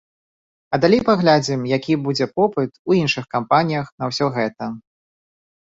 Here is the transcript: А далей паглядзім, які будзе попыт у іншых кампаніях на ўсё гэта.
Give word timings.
А 0.77 0.79
далей 0.85 1.01
паглядзім, 1.09 1.67
які 1.77 1.93
будзе 2.07 2.27
попыт 2.39 2.71
у 2.93 2.97
іншых 3.01 3.25
кампаніях 3.37 3.95
на 3.99 4.03
ўсё 4.15 4.25
гэта. 4.39 4.73